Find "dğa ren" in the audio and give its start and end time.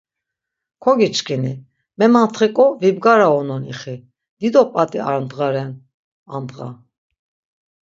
5.31-5.71